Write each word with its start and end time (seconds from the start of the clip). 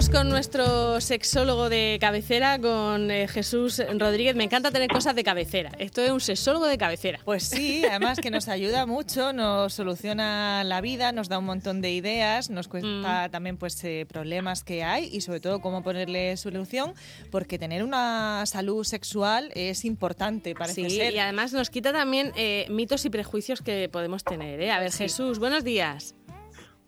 Vamos 0.00 0.16
con 0.18 0.30
nuestro 0.30 0.98
sexólogo 1.02 1.68
de 1.68 1.98
cabecera, 2.00 2.58
con 2.58 3.10
eh, 3.10 3.28
Jesús 3.28 3.82
Rodríguez. 3.98 4.34
Me 4.34 4.44
encanta 4.44 4.70
tener 4.70 4.88
cosas 4.88 5.14
de 5.14 5.22
cabecera. 5.22 5.72
Esto 5.78 6.00
es 6.00 6.10
un 6.10 6.20
sexólogo 6.22 6.64
de 6.64 6.78
cabecera. 6.78 7.20
Pues 7.22 7.42
sí, 7.44 7.84
además 7.84 8.18
que 8.18 8.30
nos 8.30 8.48
ayuda 8.48 8.86
mucho, 8.86 9.34
nos 9.34 9.74
soluciona 9.74 10.64
la 10.64 10.80
vida, 10.80 11.12
nos 11.12 11.28
da 11.28 11.38
un 11.38 11.44
montón 11.44 11.82
de 11.82 11.92
ideas, 11.92 12.48
nos 12.48 12.66
cuenta 12.66 13.26
Mm. 13.28 13.30
también 13.30 13.58
pues 13.58 13.84
eh, 13.84 14.06
problemas 14.08 14.64
que 14.64 14.82
hay 14.84 15.10
y 15.12 15.20
sobre 15.20 15.40
todo 15.40 15.60
cómo 15.60 15.82
ponerle 15.82 16.34
solución, 16.38 16.94
porque 17.30 17.58
tener 17.58 17.84
una 17.84 18.46
salud 18.46 18.84
sexual 18.84 19.50
es 19.54 19.84
importante, 19.84 20.54
parece 20.54 20.88
Sí, 20.88 20.96
ser. 20.96 21.12
y 21.12 21.18
además 21.18 21.52
nos 21.52 21.68
quita 21.68 21.92
también 21.92 22.32
eh, 22.36 22.64
mitos 22.70 23.04
y 23.04 23.10
prejuicios 23.10 23.60
que 23.60 23.90
podemos 23.90 24.24
tener. 24.24 24.62
¿eh? 24.62 24.70
A 24.70 24.80
ver, 24.80 24.92
Sí. 24.92 24.98
Jesús, 25.02 25.38
buenos 25.38 25.62
días. 25.62 26.14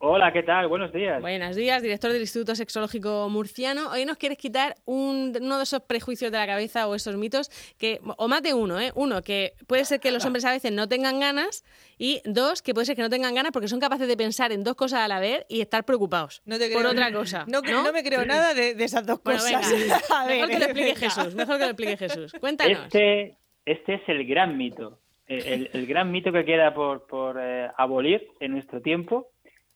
Hola, 0.05 0.33
¿qué 0.33 0.42
tal? 0.42 0.66
Buenos 0.66 0.92
días. 0.92 1.20
Buenos 1.20 1.55
días, 1.55 1.80
director 1.80 2.11
del 2.11 2.23
Instituto 2.23 2.56
Sexológico 2.56 3.29
Murciano. 3.30 3.88
Hoy 3.92 4.05
nos 4.05 4.16
quieres 4.16 4.37
quitar 4.37 4.75
un- 4.84 5.33
uno 5.41 5.59
de 5.59 5.62
esos 5.62 5.80
prejuicios 5.83 6.33
de 6.33 6.38
la 6.38 6.47
cabeza 6.48 6.88
o 6.88 6.97
esos 6.97 7.15
mitos 7.16 7.51
que, 7.78 8.01
o 8.16 8.27
más 8.27 8.42
de 8.42 8.52
uno, 8.52 8.80
¿eh? 8.80 8.91
Uno, 8.97 9.23
que 9.23 9.52
puede 9.69 9.84
ser 9.84 10.01
que 10.01 10.11
los 10.11 10.25
hombres 10.25 10.45
a 10.45 10.51
veces 10.51 10.73
no 10.73 10.88
tengan 10.88 11.20
ganas 11.20 11.62
y 11.98 12.20
dos, 12.25 12.62
que 12.62 12.75
puede 12.75 12.84
ser 12.87 12.97
que 12.97 13.02
no 13.02 13.11
tengan 13.11 13.33
ganas 13.33 13.52
porque 13.52 13.69
son 13.69 13.78
capaces 13.78 14.09
de 14.09 14.16
pensar 14.16 14.51
en 14.51 14.65
dos 14.65 14.75
cosas 14.75 15.02
a 15.02 15.06
la 15.06 15.20
vez 15.20 15.47
y 15.48 15.61
estar 15.61 15.84
preocupados 15.84 16.42
No 16.47 16.59
te 16.59 16.69
por 16.70 16.80
creo- 16.80 16.91
otra 16.91 17.12
cosa. 17.12 17.45
No, 17.47 17.61
¿no? 17.62 17.84
no 17.84 17.92
me 17.92 18.03
creo 18.03 18.25
nada 18.27 18.55
de, 18.55 18.75
de 18.75 18.83
esas 18.84 19.06
dos 19.06 19.20
Bueno, 19.23 19.39
cosas. 19.39 19.70
venga, 19.70 20.00
A 20.16 20.27
ver, 20.27 20.34
mejor 20.34 20.48
que 20.50 20.59
lo 20.59 20.64
explique 20.64 20.95
venga. 20.95 21.11
Jesús, 21.11 21.34
mejor 21.37 21.59
que 21.59 21.64
lo 21.64 21.70
explique 21.70 21.97
Jesús. 21.97 22.33
Cuéntanos. 22.41 22.87
Este, 22.87 23.37
este 23.64 23.95
es 23.95 24.03
el 24.09 24.27
gran 24.27 24.56
mito, 24.59 24.98
el 25.28 25.87
gran 25.87 26.11
mito 26.11 26.33
que 26.33 26.44
queda 26.44 26.75
por, 26.75 27.06
por 27.06 27.39
eh, 27.41 27.69
abolir 27.78 28.27
en 28.41 28.50
nuestro 28.50 28.83
tiempo 28.83 29.28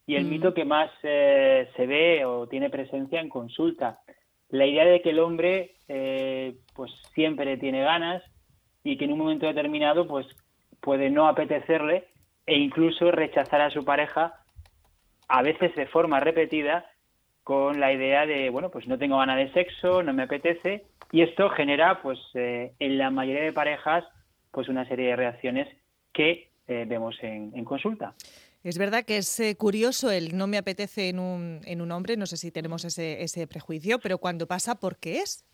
y 0.07 0.15
el 0.15 0.25
Mm. 0.25 0.31
mito 0.31 0.55
que 0.55 0.65
más 0.65 0.91
eh, 1.03 1.69
se 1.77 1.87
ve 1.87 2.25
o 2.25 2.47
tiene 2.47 2.71
presencia 2.71 3.21
en 3.21 3.29
consulta. 3.29 4.01
La 4.49 4.65
idea 4.67 4.85
de 4.85 5.03
que 5.03 5.11
el 5.11 5.19
hombre 5.19 5.73
eh, 5.89 6.55
pues 6.75 6.93
siempre 7.15 7.57
tiene 7.57 7.83
ganas 7.83 8.23
y 8.85 8.97
que 8.97 9.05
en 9.05 9.13
un 9.13 9.19
momento 9.19 9.47
determinado 9.47 10.07
pues 10.07 10.27
puede 10.81 11.11
no 11.11 11.27
apetecerle 11.27 12.05
e 12.47 12.57
incluso 12.57 13.11
rechazar 13.11 13.61
a 13.61 13.71
su 13.71 13.85
pareja 13.85 14.35
a 15.29 15.43
veces 15.43 15.75
de 15.75 15.87
forma 15.87 16.21
repetida 16.21 16.87
con 17.43 17.81
la 17.81 17.93
idea 17.93 18.27
de, 18.27 18.51
bueno, 18.51 18.71
pues 18.71 18.87
no 18.89 18.99
tengo 18.99 19.19
ganas 19.19 19.37
de 19.37 19.53
sexo, 19.53 20.03
no 20.03 20.13
me 20.13 20.25
apetece, 20.25 20.85
y 21.13 21.23
esto 21.23 21.49
genera, 21.51 22.03
pues, 22.03 22.19
eh, 22.35 22.73
en 22.81 22.99
la 22.99 23.11
mayoría 23.11 23.45
de 23.45 23.53
parejas, 23.53 24.05
pues 24.51 24.69
una 24.69 24.85
serie 24.89 25.11
de 25.11 25.17
reacciones 25.17 25.69
que 26.13 26.49
eh, 26.67 26.85
vemos 26.89 27.17
en, 27.23 27.53
en 27.55 27.65
consulta. 27.65 28.15
Es 28.69 28.79
verdad 28.79 29.05
que 29.05 29.19
es 29.19 29.39
eh, 29.39 29.57
curioso 29.57 30.11
el 30.11 30.37
no 30.37 30.49
me 30.49 30.59
apetece 30.59 31.09
en 31.09 31.21
un, 31.21 31.61
en 31.67 31.81
un 31.81 31.93
hombre, 31.93 32.17
no 32.17 32.27
sé 32.27 32.37
si 32.37 32.51
tenemos 32.51 32.85
ese, 32.85 33.23
ese 33.23 33.47
prejuicio, 33.47 34.01
pero 34.01 34.19
cuando 34.19 34.49
pasa, 34.49 34.75
¿por 34.75 34.97
qué 34.97 35.19
es? 35.19 35.45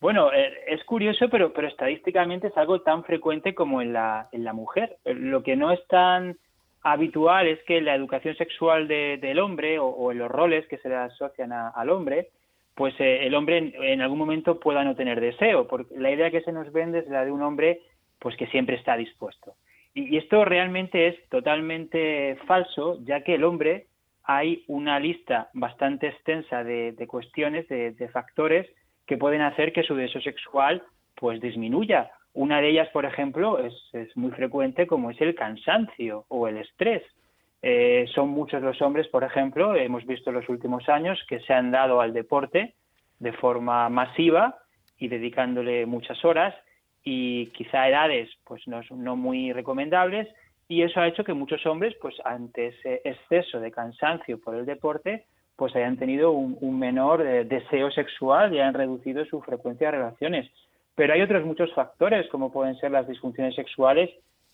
Bueno, 0.00 0.32
eh, 0.32 0.52
es 0.66 0.82
curioso, 0.84 1.28
pero, 1.30 1.52
pero 1.52 1.68
estadísticamente 1.68 2.48
es 2.48 2.56
algo 2.56 2.80
tan 2.80 3.04
frecuente 3.04 3.54
como 3.54 3.82
en 3.82 3.92
la, 3.92 4.28
en 4.32 4.42
la 4.42 4.52
mujer. 4.52 4.96
Lo 5.04 5.44
que 5.44 5.54
no 5.54 5.70
es 5.70 5.78
tan 5.86 6.36
habitual 6.82 7.46
es 7.46 7.62
que 7.64 7.80
la 7.80 7.94
educación 7.94 8.36
sexual 8.36 8.88
de- 8.88 9.18
del 9.20 9.38
hombre 9.38 9.78
o, 9.78 10.10
en 10.10 10.18
los 10.18 10.30
roles 10.30 10.66
que 10.66 10.78
se 10.78 10.88
le 10.88 10.96
asocian 10.96 11.52
al 11.52 11.90
hombre, 11.90 12.30
pues 12.74 12.94
eh, 12.98 13.26
el 13.26 13.34
hombre 13.36 13.58
en, 13.58 13.74
en 13.80 14.00
algún 14.00 14.18
momento 14.18 14.58
pueda 14.58 14.82
no 14.82 14.96
tener 14.96 15.20
deseo, 15.20 15.68
porque 15.68 15.96
la 15.96 16.10
idea 16.10 16.32
que 16.32 16.42
se 16.42 16.50
nos 16.52 16.72
vende 16.72 16.98
es 16.98 17.08
la 17.08 17.24
de 17.24 17.30
un 17.30 17.42
hombre 17.42 17.80
pues 18.18 18.36
que 18.36 18.46
siempre 18.48 18.74
está 18.74 18.96
dispuesto. 18.96 19.54
Y, 19.96 20.18
esto 20.18 20.44
realmente 20.44 21.08
es 21.08 21.28
totalmente 21.30 22.36
falso, 22.46 22.98
ya 23.02 23.22
que 23.22 23.34
el 23.34 23.44
hombre 23.44 23.86
hay 24.24 24.62
una 24.68 25.00
lista 25.00 25.48
bastante 25.54 26.08
extensa 26.08 26.62
de, 26.62 26.92
de 26.92 27.06
cuestiones, 27.06 27.66
de, 27.68 27.92
de 27.92 28.08
factores 28.08 28.68
que 29.06 29.16
pueden 29.16 29.40
hacer 29.40 29.72
que 29.72 29.84
su 29.84 29.94
deseo 29.94 30.20
sexual 30.20 30.82
pues 31.14 31.40
disminuya. 31.40 32.10
Una 32.34 32.60
de 32.60 32.68
ellas, 32.68 32.88
por 32.92 33.06
ejemplo, 33.06 33.58
es, 33.58 33.72
es 33.94 34.14
muy 34.18 34.32
frecuente 34.32 34.86
como 34.86 35.10
es 35.10 35.18
el 35.22 35.34
cansancio 35.34 36.26
o 36.28 36.46
el 36.46 36.58
estrés. 36.58 37.02
Eh, 37.62 38.04
son 38.14 38.28
muchos 38.28 38.62
los 38.62 38.82
hombres, 38.82 39.08
por 39.08 39.24
ejemplo, 39.24 39.74
hemos 39.74 40.04
visto 40.04 40.28
en 40.28 40.36
los 40.36 40.48
últimos 40.50 40.86
años 40.90 41.18
que 41.26 41.40
se 41.40 41.54
han 41.54 41.70
dado 41.70 42.02
al 42.02 42.12
deporte 42.12 42.74
de 43.18 43.32
forma 43.32 43.88
masiva 43.88 44.58
y 44.98 45.08
dedicándole 45.08 45.86
muchas 45.86 46.22
horas 46.22 46.54
y 47.08 47.46
quizá 47.52 47.88
edades 47.88 48.28
pues 48.44 48.66
no, 48.66 48.80
no 48.90 49.14
muy 49.14 49.52
recomendables 49.52 50.28
y 50.66 50.82
eso 50.82 51.00
ha 51.00 51.06
hecho 51.06 51.22
que 51.22 51.34
muchos 51.34 51.64
hombres 51.64 51.94
pues 52.02 52.16
ante 52.24 52.66
ese 52.66 53.00
exceso 53.04 53.60
de 53.60 53.70
cansancio 53.70 54.40
por 54.40 54.56
el 54.56 54.66
deporte 54.66 55.24
pues 55.54 55.74
hayan 55.76 55.96
tenido 55.96 56.32
un, 56.32 56.78
menor 56.78 57.24
eh, 57.24 57.44
deseo 57.44 57.92
sexual 57.92 58.52
y 58.52 58.58
han 58.58 58.74
reducido 58.74 59.24
su 59.24 59.40
frecuencia 59.40 59.86
de 59.86 59.98
relaciones. 59.98 60.50
Pero 60.94 61.14
hay 61.14 61.22
otros 61.22 61.46
muchos 61.46 61.72
factores, 61.72 62.28
como 62.28 62.52
pueden 62.52 62.76
ser 62.76 62.90
las 62.90 63.08
disfunciones 63.08 63.54
sexuales 63.54 64.10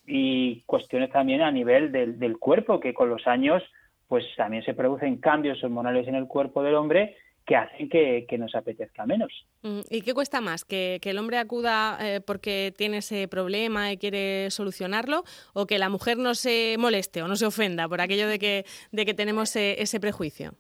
y 0.07 0.61
cuestiones 0.67 1.11
también 1.11 1.41
a 1.41 1.51
nivel 1.51 1.91
del, 1.91 2.21
del 2.21 2.39
cuerpo, 2.39 2.79
que 2.79 2.95
con 2.95 3.09
los 3.09 3.27
años 3.27 3.65
pues 4.07 4.25
también 4.37 4.62
se 4.62 4.75
producen 4.75 5.17
cambios 5.17 5.65
hormonales 5.65 6.07
en 6.07 6.17
el 6.17 6.29
cuerpo 6.29 6.62
del 6.62 6.75
hombre 6.75 7.17
que 7.47 7.57
hacen 7.57 7.89
que, 7.89 8.25
que 8.29 8.39
nos 8.39 8.55
apetezca 8.55 9.05
menos. 9.07 9.33
Mm, 9.63 9.81
¿Y 9.91 10.03
qué 10.03 10.15
cuesta 10.15 10.41
más? 10.41 10.65
¿Que, 10.65 10.99
que 11.03 11.11
el 11.11 11.19
hombre 11.19 11.39
acuda 11.39 11.99
eh, 12.01 12.21
porque 12.21 12.73
tiene 12.77 12.99
ese 12.99 13.29
problema 13.29 13.93
y 13.93 13.97
quiere 13.97 14.51
solucionarlo? 14.51 15.25
¿O 15.55 15.67
que 15.67 15.79
la 15.79 15.89
mujer 15.89 16.19
no 16.19 16.35
se 16.35 16.77
moleste 16.79 17.23
o 17.23 17.29
no 17.29 17.37
se 17.37 17.47
ofenda 17.47 17.89
por 17.89 18.01
aquello 18.01 18.29
de 18.29 18.39
que, 18.39 18.65
de 18.93 19.05
que 19.05 19.15
tenemos 19.15 19.55
eh, 19.57 19.83
ese 19.83 19.99
prejuicio? 19.99 20.53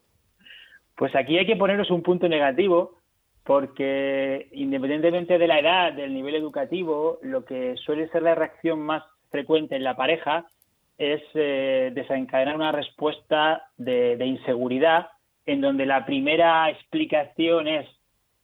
Pues 0.96 1.14
aquí 1.14 1.38
hay 1.38 1.46
que 1.46 1.56
ponernos 1.56 1.90
un 1.90 2.02
punto 2.02 2.28
negativo 2.28 2.98
porque 3.44 4.48
independientemente 4.52 5.38
de 5.38 5.46
la 5.48 5.58
edad, 5.58 5.92
del 5.92 6.14
nivel 6.14 6.34
educativo, 6.34 7.18
lo 7.22 7.44
que 7.44 7.76
suele 7.76 8.08
ser 8.08 8.22
la 8.22 8.34
reacción 8.34 8.80
más 8.80 9.02
frecuente 9.30 9.74
en 9.74 9.84
la 9.84 9.96
pareja 9.96 10.46
es 10.98 11.22
eh, 11.34 11.90
desencadenar 11.94 12.54
una 12.54 12.70
respuesta 12.70 13.64
de, 13.76 14.16
de 14.16 14.26
inseguridad 14.26 15.08
en 15.46 15.60
donde 15.60 15.86
la 15.86 16.04
primera 16.06 16.70
explicación 16.70 17.68
es 17.68 17.88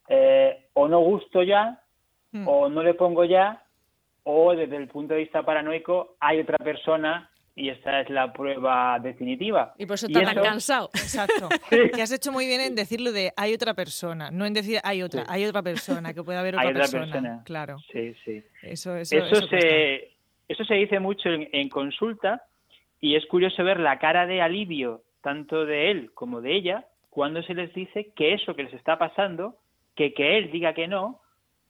eh, 0.09 0.67
o 0.73 0.87
no 0.87 0.99
gusto 0.99 1.43
ya, 1.43 1.81
Mm. 2.31 2.47
o 2.47 2.69
no 2.69 2.83
le 2.83 2.93
pongo 2.93 3.25
ya, 3.25 3.63
o 4.23 4.53
desde 4.55 4.75
el 4.75 4.87
punto 4.87 5.15
de 5.15 5.21
vista 5.21 5.41
paranoico 5.41 6.15
hay 6.19 6.39
otra 6.41 6.57
persona 6.59 7.27
y 7.55 7.69
esta 7.69 8.01
es 8.01 8.09
la 8.11 8.31
prueba 8.31 8.99
definitiva. 8.99 9.73
Y 9.79 9.87
por 9.87 9.95
eso 9.95 10.05
está 10.05 10.21
tan 10.21 10.33
eso- 10.37 10.43
cansado. 10.43 10.89
Exacto. 10.93 11.49
Sí. 11.71 11.89
Que 11.91 12.01
has 12.03 12.11
hecho 12.11 12.31
muy 12.31 12.45
bien 12.45 12.61
en 12.61 12.75
decirlo 12.75 13.11
de 13.11 13.31
hay 13.35 13.53
otra 13.55 13.73
persona, 13.73 14.29
no 14.29 14.45
en 14.45 14.53
decir 14.53 14.79
hay 14.83 15.01
otra, 15.01 15.21
Sí. 15.23 15.27
hay 15.31 15.45
otra 15.45 15.63
persona, 15.63 16.13
que 16.13 16.21
puede 16.23 16.37
haber 16.37 16.53
otra, 16.53 16.67
Hay 16.67 16.69
otra 16.71 16.81
persona. 16.83 17.05
persona. 17.11 17.41
Claro. 17.45 17.77
Sí, 17.91 18.13
sí. 18.23 18.43
Eso, 18.61 18.95
eso, 18.95 19.15
Eso, 19.17 19.25
eso 19.25 19.47
cuesta. 19.49 19.59
se, 19.67 20.11
eso 20.47 20.63
se 20.65 20.73
dice 20.75 20.99
mucho 20.99 21.29
en, 21.29 21.49
en 21.51 21.67
consulta 21.67 22.43
y 23.01 23.15
es 23.15 23.25
curioso 23.25 23.63
ver 23.63 23.79
la 23.79 23.97
cara 23.97 24.27
de 24.27 24.39
alivio 24.43 25.01
tanto 25.21 25.65
de 25.65 25.91
él 25.91 26.11
como 26.13 26.41
de 26.41 26.55
ella 26.55 26.85
cuando 27.09 27.41
se 27.43 27.53
les 27.53 27.73
dice 27.73 28.11
que 28.15 28.33
eso 28.33 28.55
que 28.55 28.63
les 28.63 28.73
está 28.73 28.97
pasando, 28.97 29.55
que 29.95 30.13
que 30.13 30.37
él 30.37 30.51
diga 30.51 30.73
que 30.73 30.87
no, 30.87 31.19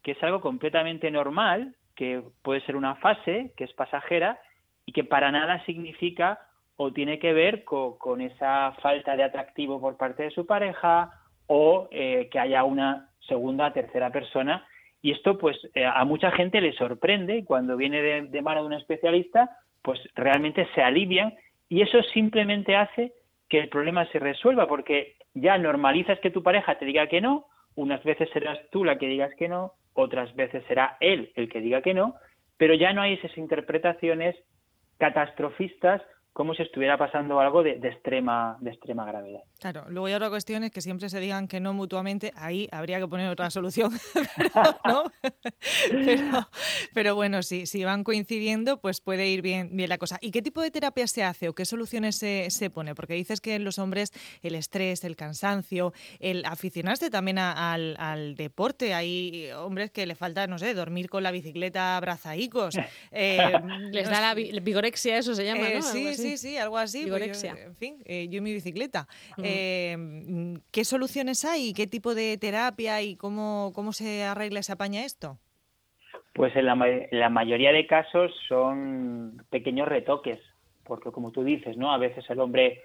que 0.03 0.11
es 0.11 0.23
algo 0.23 0.41
completamente 0.41 1.09
normal, 1.11 1.75
que 1.95 2.21
puede 2.43 2.61
ser 2.61 2.75
una 2.75 2.95
fase, 2.95 3.51
que 3.57 3.63
es 3.63 3.73
pasajera 3.73 4.39
y 4.85 4.91
que 4.91 5.03
para 5.03 5.31
nada 5.31 5.63
significa 5.65 6.39
o 6.77 6.93
tiene 6.93 7.19
que 7.19 7.33
ver 7.33 7.63
co- 7.65 7.97
con, 7.97 8.21
esa 8.21 8.71
falta 8.81 9.15
de 9.17 9.23
atractivo 9.23 9.81
por 9.81 9.97
parte 9.97 10.23
de 10.23 10.31
su 10.31 10.45
pareja 10.45 11.11
o 11.47 11.89
eh, 11.91 12.29
que 12.31 12.39
haya 12.39 12.63
una 12.63 13.09
segunda, 13.27 13.73
tercera 13.73 14.11
persona. 14.11 14.65
Y 15.01 15.11
esto, 15.11 15.37
pues, 15.37 15.57
eh, 15.73 15.85
a 15.85 16.05
mucha 16.05 16.31
gente 16.31 16.61
le 16.61 16.73
sorprende 16.73 17.37
y 17.37 17.43
cuando 17.43 17.75
viene 17.75 18.01
de, 18.01 18.21
de 18.23 18.41
mano 18.41 18.61
de 18.61 18.67
un 18.67 18.73
especialista, 18.73 19.49
pues 19.81 19.99
realmente 20.15 20.67
se 20.73 20.81
alivian. 20.81 21.33
Y 21.67 21.81
eso 21.81 22.01
simplemente 22.13 22.75
hace 22.75 23.13
que 23.49 23.59
el 23.59 23.69
problema 23.69 24.05
se 24.11 24.19
resuelva 24.19 24.67
porque 24.67 25.15
ya 25.33 25.57
normalizas 25.57 26.19
que 26.19 26.31
tu 26.31 26.43
pareja 26.43 26.77
te 26.77 26.85
diga 26.85 27.07
que 27.07 27.21
no, 27.21 27.47
unas 27.75 28.03
veces 28.03 28.29
serás 28.31 28.59
tú 28.71 28.83
la 28.83 28.97
que 28.97 29.07
digas 29.07 29.33
que 29.35 29.49
no, 29.49 29.73
otras 29.93 30.35
veces 30.35 30.63
será 30.67 30.97
él 30.99 31.31
el 31.35 31.49
que 31.49 31.61
diga 31.61 31.81
que 31.81 31.93
no, 31.93 32.15
pero 32.57 32.73
ya 32.73 32.93
no 32.93 33.01
hay 33.01 33.13
esas 33.13 33.37
interpretaciones 33.37 34.35
catastrofistas 34.97 36.01
como 36.39 36.53
si 36.53 36.63
estuviera 36.63 36.97
pasando 36.97 37.41
algo 37.41 37.63
de, 37.63 37.71
extrema, 37.71 38.55
de 38.61 38.69
extrema 38.69 39.03
gravedad. 39.03 39.41
Claro, 39.59 39.83
luego 39.89 40.05
hay 40.05 40.13
otra 40.13 40.29
cuestión 40.29 40.63
es 40.63 40.71
que 40.71 40.79
siempre 40.79 41.09
se 41.09 41.19
digan 41.19 41.49
que 41.49 41.59
no 41.59 41.73
mutuamente, 41.73 42.31
ahí 42.37 42.69
habría 42.71 42.97
que 42.97 43.09
poner 43.09 43.29
otra 43.29 43.49
solución, 43.49 43.91
pero, 46.93 47.15
bueno, 47.15 47.43
si, 47.43 47.65
si 47.65 47.83
van 47.83 48.05
coincidiendo, 48.05 48.79
pues 48.79 49.01
puede 49.01 49.27
ir 49.27 49.41
bien, 49.41 49.75
bien 49.75 49.89
la 49.89 49.97
cosa. 49.97 50.17
¿Y 50.21 50.31
qué 50.31 50.41
tipo 50.41 50.61
de 50.61 50.71
terapia 50.71 51.07
se 51.07 51.25
hace 51.25 51.49
o 51.49 51.53
qué 51.53 51.65
soluciones 51.65 52.15
se, 52.15 52.49
se 52.51 52.69
pone? 52.69 52.95
Porque 52.95 53.15
dices 53.15 53.41
que 53.41 53.55
en 53.55 53.65
los 53.65 53.77
hombres 53.77 54.13
el 54.41 54.55
estrés, 54.55 55.03
el 55.03 55.17
cansancio, 55.17 55.91
el 56.21 56.45
aficionarse 56.45 57.09
también 57.09 57.37
al, 57.37 57.97
al, 57.99 58.35
deporte, 58.35 58.93
hay 58.93 59.51
hombres 59.57 59.91
que 59.91 60.05
le 60.05 60.15
falta, 60.15 60.47
no 60.47 60.57
sé, 60.57 60.73
dormir 60.73 61.09
con 61.09 61.21
la 61.21 61.31
bicicleta 61.31 61.97
abrazaicos. 61.97 62.77
Eh, 63.11 63.39
Les 63.91 64.07
da 64.09 64.21
la 64.21 64.33
vigorexia, 64.35 65.17
eso 65.17 65.33
se 65.33 65.43
llama, 65.43 65.67
¿no? 65.73 65.81
sí, 65.81 66.13
sí, 66.15 66.28
sí, 66.37 66.57
algo 66.57 66.77
así. 66.77 67.05
Pues 67.07 67.43
en 67.43 67.75
fin, 67.75 68.01
eh, 68.05 68.27
yo 68.29 68.37
y 68.37 68.41
mi 68.41 68.53
bicicleta. 68.53 69.07
Eh, 69.41 69.97
¿Qué 70.71 70.85
soluciones 70.85 71.45
hay? 71.45 71.73
¿Qué 71.73 71.87
tipo 71.87 72.15
de 72.15 72.37
terapia 72.37 73.01
y 73.01 73.15
cómo, 73.15 73.71
cómo 73.73 73.93
se 73.93 74.23
arregla, 74.23 74.63
se 74.63 74.73
apaña 74.73 75.05
esto? 75.05 75.37
Pues 76.33 76.55
en 76.55 76.65
la, 76.65 77.29
mayoría 77.29 77.73
de 77.73 77.85
casos 77.85 78.31
son 78.47 79.43
pequeños 79.49 79.87
retoques, 79.87 80.39
porque 80.85 81.11
como 81.11 81.31
tú 81.31 81.43
dices, 81.43 81.75
¿no? 81.75 81.91
A 81.91 81.97
veces 81.97 82.23
el 82.29 82.39
hombre 82.39 82.81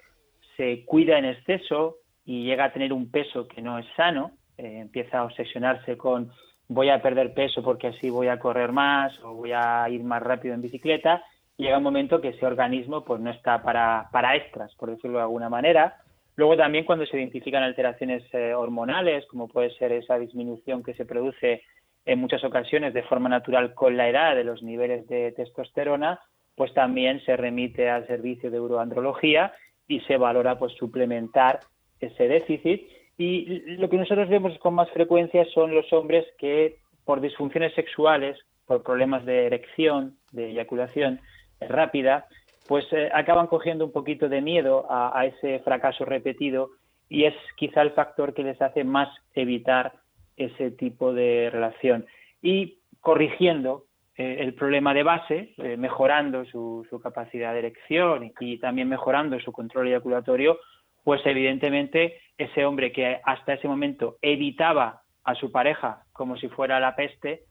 se 0.57 0.85
cuida 0.85 1.19
en 1.19 1.27
exceso 1.27 1.99
y 2.25 2.45
llega 2.45 2.65
a 2.65 2.73
tener 2.73 2.93
un 2.93 3.11
peso 3.11 3.47
que 3.47 3.63
no 3.63 3.79
es 3.79 3.87
sano, 3.97 4.33
eh, 4.59 4.79
empieza 4.81 5.19
a 5.19 5.25
obsesionarse 5.25 5.97
con 5.97 6.33
voy 6.69 6.89
a 6.89 7.03
perder 7.03 7.35
peso 7.35 7.63
porque 7.63 7.89
así 7.89 8.11
voy 8.11 8.29
a 8.29 8.39
correr 8.39 8.73
más 8.73 9.17
o 9.23 9.35
voy 9.35 9.53
a 9.53 9.89
ir 9.89 10.03
más 10.03 10.23
rápido 10.23 10.55
en 10.55 10.63
bicicleta 10.63 11.23
llega 11.57 11.79
un 11.79 11.85
momento 11.85 12.21
que 12.21 12.29
ese 12.29 12.47
organismo 12.47 13.05
pues 13.05 13.21
no 13.21 13.31
está 13.31 13.63
para, 13.63 14.09
para 14.13 14.37
extras, 14.37 14.75
por 14.77 14.91
decirlo 14.91 15.19
de 15.19 15.25
alguna 15.25 15.49
manera. 15.49 15.97
Luego 16.37 16.57
también 16.57 16.85
cuando 16.85 17.07
se 17.07 17.17
identifican 17.17 17.63
alteraciones 17.63 18.23
eh, 18.33 18.55
hormonales, 18.55 19.25
como 19.27 19.49
puede 19.49 19.71
ser 19.77 19.93
esa 19.93 20.19
disminución 20.19 20.83
que 20.83 20.95
se 20.95 21.05
produce 21.05 21.63
en 22.05 22.19
muchas 22.19 22.45
ocasiones 22.45 22.93
de 22.93 23.05
forma 23.05 23.29
natural 23.29 23.75
con 23.75 23.97
la 23.97 24.09
edad 24.09 24.35
de 24.35 24.45
los 24.45 24.63
niveles 24.63 25.07
de 25.07 25.33
testosterona, 25.33 26.21
pues 26.57 26.75
también 26.75 27.21
se 27.25 27.37
remite 27.37 27.89
al 27.89 28.07
servicio 28.07 28.51
de 28.51 28.61
uroandrología 28.61 29.53
y 29.89 30.01
se 30.01 30.17
valora 30.17 30.59
pues 30.59 30.73
suplementar 30.75 31.61
ese 32.01 32.29
déficit. 32.29 32.89
Y 33.17 33.77
lo 33.77 33.89
que 33.89 33.97
nosotros 33.97 34.29
vemos 34.29 34.59
con 34.59 34.75
más 34.75 34.91
frecuencia 34.91 35.45
son 35.55 35.75
los 35.75 35.93
hombres 35.93 36.27
que 36.39 36.79
por 37.05 37.21
disfunciones 37.21 37.73
sexuales, 37.75 38.39
por 38.67 38.83
problemas 38.83 39.25
de 39.25 39.47
erección, 39.47 40.17
de 40.33 40.51
eyaculación, 40.51 41.21
rápida, 41.69 42.27
pues 42.67 42.85
eh, 42.93 43.11
acaban 43.13 43.47
cogiendo 43.47 43.85
un 43.85 43.93
poquito 43.93 44.29
de 44.29 44.41
miedo 44.41 44.87
a, 44.89 45.27
ese 45.27 45.59
fracaso 45.61 46.05
repetido 46.05 46.71
y 47.09 47.25
es 47.25 47.35
quizá 47.57 47.83
el 47.83 47.93
factor 47.93 48.33
que 48.33 48.43
les 48.43 48.61
hace 48.63 48.85
más 48.85 49.09
evitar 49.35 49.93
ese 50.37 50.71
tipo 50.71 51.13
de 51.13 51.51
relación. 51.53 52.07
Y 52.43 52.79
corrigiendo 53.01 53.85
eh, 54.17 54.39
el 54.41 54.55
problema 54.55 54.95
de 54.95 55.03
base, 55.03 55.55
eh, 55.59 55.77
mejorando 55.77 56.45
su, 56.47 56.87
capacidad 57.03 57.53
de 57.53 57.59
erección 57.59 58.33
y, 58.41 58.59
también 58.59 58.89
mejorando 58.89 59.39
su 59.41 59.53
control 59.53 59.89
eyaculatorio, 59.89 60.59
pues 61.03 61.21
evidentemente 61.27 62.21
ese 62.39 62.65
hombre 62.65 62.93
que 62.93 63.21
hasta 63.25 63.55
ese 63.55 63.69
momento 63.69 64.17
evitaba 64.23 65.03
a 65.25 65.35
su 65.35 65.53
pareja 65.53 66.05
como 66.13 66.37
si 66.37 66.49
fuera 66.49 66.81
la 66.81 66.97
peste, 66.97 67.43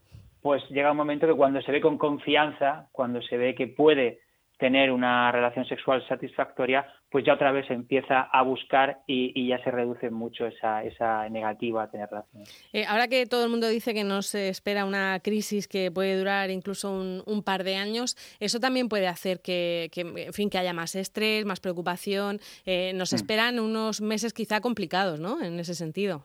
pues 0.43 0.61
llega 0.69 0.91
un 0.91 0.97
momento 0.97 1.25
que 1.25 1.33
cuando 1.33 1.61
se 1.61 1.71
ve 1.71 1.79
con 1.79 1.97
confianza, 1.97 2.89
cuando 2.91 3.21
se 3.21 3.37
ve 3.37 3.55
que 3.55 3.67
puede 3.67 4.19
tener 4.59 4.91
una 4.91 5.31
relación 5.31 5.65
sexual 5.65 6.05
satisfactoria, 6.07 6.85
pues 7.09 7.25
ya 7.25 7.33
otra 7.33 7.51
vez 7.53 7.69
empieza 7.69 8.21
a 8.21 8.41
buscar 8.43 8.99
y, 9.07 9.47
ya 9.47 9.63
se 9.63 9.71
reduce 9.71 10.09
mucho 10.09 10.45
esa, 10.45 10.83
esa 10.83 11.29
negativa 11.29 11.83
a 11.83 11.91
tener 11.91 12.09
relaciones. 12.09 12.69
Eh, 12.73 12.85
ahora 12.85 13.07
que 13.07 13.25
todo 13.25 13.45
el 13.45 13.49
mundo 13.49 13.69
dice 13.69 13.93
que 13.93 14.03
nos 14.03 14.35
espera 14.35 14.83
una 14.83 15.21
crisis 15.23 15.67
que 15.69 15.91
puede 15.91 16.17
durar 16.17 16.49
incluso 16.49 16.91
un, 16.91 17.43
par 17.43 17.63
de 17.63 17.75
años, 17.75 18.17
eso 18.41 18.59
también 18.59 18.89
puede 18.89 19.07
hacer 19.07 19.41
que, 19.41 19.89
en 19.95 20.33
fin, 20.33 20.49
que 20.49 20.57
haya 20.57 20.73
más 20.73 20.95
estrés, 20.95 21.45
más 21.45 21.61
preocupación. 21.61 22.39
Eh, 22.65 22.91
nos 22.95 23.13
mm. 23.13 23.15
esperan 23.15 23.59
unos 23.59 24.01
meses 24.01 24.33
quizá 24.33 24.59
complicados, 24.59 25.21
¿no? 25.21 25.41
En 25.41 25.57
ese 25.59 25.73
sentido. 25.73 26.23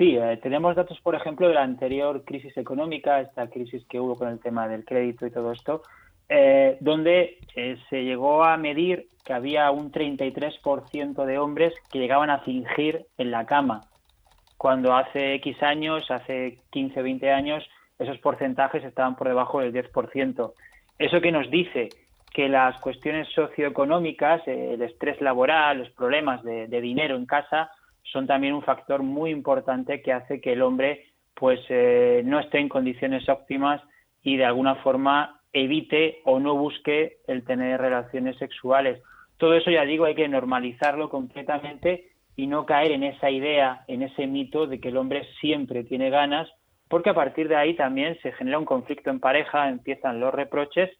Sí, 0.00 0.16
eh, 0.16 0.38
tenemos 0.42 0.74
datos, 0.76 0.98
por 1.02 1.14
ejemplo, 1.14 1.46
de 1.46 1.52
la 1.52 1.62
anterior 1.62 2.24
crisis 2.24 2.56
económica, 2.56 3.20
esta 3.20 3.50
crisis 3.50 3.84
que 3.84 4.00
hubo 4.00 4.16
con 4.16 4.28
el 4.28 4.40
tema 4.40 4.66
del 4.66 4.82
crédito 4.82 5.26
y 5.26 5.30
todo 5.30 5.52
esto, 5.52 5.82
eh, 6.26 6.78
donde 6.80 7.36
eh, 7.54 7.76
se 7.90 8.02
llegó 8.02 8.42
a 8.42 8.56
medir 8.56 9.08
que 9.26 9.34
había 9.34 9.70
un 9.70 9.92
33% 9.92 11.26
de 11.26 11.38
hombres 11.38 11.74
que 11.92 11.98
llegaban 11.98 12.30
a 12.30 12.38
fingir 12.38 13.04
en 13.18 13.30
la 13.30 13.44
cama, 13.44 13.82
cuando 14.56 14.96
hace 14.96 15.34
X 15.34 15.62
años, 15.62 16.10
hace 16.10 16.60
15, 16.70 17.02
20 17.02 17.30
años, 17.30 17.68
esos 17.98 18.16
porcentajes 18.20 18.82
estaban 18.82 19.16
por 19.16 19.28
debajo 19.28 19.60
del 19.60 19.74
10%. 19.74 20.54
¿Eso 20.98 21.20
que 21.20 21.30
nos 21.30 21.50
dice? 21.50 21.90
Que 22.32 22.48
las 22.48 22.80
cuestiones 22.80 23.28
socioeconómicas, 23.34 24.48
el 24.48 24.80
estrés 24.80 25.20
laboral, 25.20 25.76
los 25.76 25.90
problemas 25.90 26.42
de 26.42 26.80
dinero 26.80 27.16
en 27.16 27.26
casa, 27.26 27.70
son 28.04 28.26
también 28.26 28.54
un 28.54 28.62
factor 28.62 29.02
muy 29.02 29.30
importante 29.30 30.02
que 30.02 30.12
hace 30.12 30.40
que 30.40 30.52
el 30.52 30.62
hombre 30.62 31.06
pues 31.34 31.60
eh, 31.68 32.22
no 32.24 32.38
esté 32.38 32.58
en 32.58 32.68
condiciones 32.68 33.28
óptimas 33.28 33.80
y 34.22 34.36
de 34.36 34.44
alguna 34.44 34.76
forma 34.76 35.40
evite 35.52 36.20
o 36.24 36.38
no 36.38 36.54
busque 36.56 37.18
el 37.26 37.44
tener 37.44 37.80
relaciones 37.80 38.36
sexuales. 38.36 39.02
Todo 39.38 39.54
eso 39.54 39.70
ya 39.70 39.84
digo 39.84 40.04
hay 40.04 40.14
que 40.14 40.28
normalizarlo 40.28 41.08
completamente 41.08 42.10
y 42.36 42.46
no 42.46 42.66
caer 42.66 42.92
en 42.92 43.04
esa 43.04 43.30
idea, 43.30 43.84
en 43.88 44.02
ese 44.02 44.26
mito 44.26 44.66
de 44.66 44.80
que 44.80 44.88
el 44.88 44.96
hombre 44.96 45.26
siempre 45.40 45.84
tiene 45.84 46.10
ganas, 46.10 46.48
porque 46.88 47.10
a 47.10 47.14
partir 47.14 47.48
de 47.48 47.56
ahí 47.56 47.74
también 47.74 48.18
se 48.22 48.32
genera 48.32 48.58
un 48.58 48.64
conflicto 48.64 49.10
en 49.10 49.20
pareja, 49.20 49.68
empiezan 49.68 50.20
los 50.20 50.34
reproches 50.34 50.90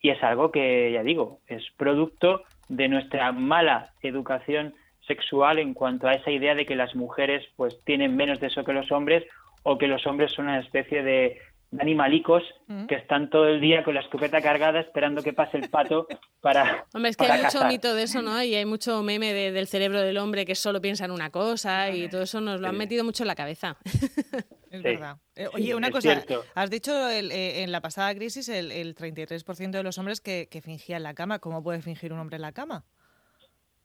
y 0.00 0.10
es 0.10 0.22
algo 0.22 0.50
que, 0.50 0.92
ya 0.92 1.02
digo, 1.02 1.40
es 1.46 1.62
producto 1.76 2.42
de 2.68 2.88
nuestra 2.88 3.32
mala 3.32 3.92
educación 4.02 4.74
sexual 5.08 5.58
en 5.58 5.74
cuanto 5.74 6.06
a 6.06 6.14
esa 6.14 6.30
idea 6.30 6.54
de 6.54 6.64
que 6.64 6.76
las 6.76 6.94
mujeres 6.94 7.44
pues 7.56 7.76
tienen 7.84 8.14
menos 8.14 8.38
de 8.38 8.46
eso 8.46 8.62
que 8.62 8.72
los 8.72 8.92
hombres 8.92 9.24
o 9.64 9.76
que 9.76 9.88
los 9.88 10.06
hombres 10.06 10.32
son 10.32 10.46
una 10.46 10.60
especie 10.60 11.02
de, 11.02 11.40
animalicos 11.78 12.42
mm. 12.66 12.86
que 12.86 12.94
están 12.94 13.28
todo 13.28 13.46
el 13.46 13.60
día 13.60 13.84
con 13.84 13.94
la 13.94 14.00
escopeta 14.00 14.40
cargada 14.40 14.80
esperando 14.80 15.22
que 15.22 15.32
pase 15.32 15.58
el 15.58 15.68
pato 15.68 16.06
para 16.40 16.86
Hombre, 16.94 17.10
es 17.10 17.16
que 17.16 17.26
hay 17.26 17.42
mucho 17.42 17.64
mito 17.66 17.94
de 17.94 18.04
eso, 18.04 18.22
¿no? 18.22 18.42
Y 18.42 18.54
hay 18.54 18.64
mucho 18.64 19.02
meme 19.02 19.32
del 19.34 19.66
cerebro 19.66 20.00
del 20.00 20.16
hombre 20.18 20.46
que 20.46 20.54
solo 20.54 20.80
piensa 20.80 21.04
en 21.04 21.10
una 21.10 21.30
cosa 21.30 21.90
y 21.90 22.08
todo 22.08 22.22
eso 22.22 22.40
nos 22.40 22.60
lo 22.60 22.68
han 22.68 22.76
metido 22.76 23.04
mucho 23.04 23.22
en 23.22 23.28
la 23.28 23.34
cabeza. 23.34 23.76
Es 24.70 24.82
verdad. 24.82 25.16
Eh, 25.34 25.48
oye, 25.54 25.74
una 25.74 25.90
cosa, 25.90 26.22
has 26.54 26.68
dicho 26.68 26.92
eh, 27.08 27.62
en 27.62 27.72
la 27.72 27.80
pasada 27.80 28.14
crisis 28.14 28.50
el, 28.50 28.94
33% 28.94 29.70
de 29.70 29.82
los 29.82 29.96
hombres 29.96 30.20
que, 30.20 30.46
que 30.50 30.60
fingían 30.60 31.02
la 31.02 31.14
cama. 31.14 31.38
¿Cómo 31.38 31.62
puede 31.62 31.80
fingir 31.80 32.12
un 32.12 32.18
hombre 32.18 32.36
en 32.36 32.42
la 32.42 32.52
cama? 32.52 32.84